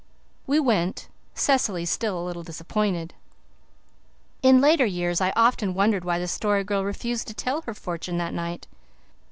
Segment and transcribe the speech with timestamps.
[0.47, 3.13] We went, Cecily still a little disappointed.
[4.41, 8.17] In later years I often wondered why the Story Girl refused to tell her fortune
[8.17, 8.65] that night.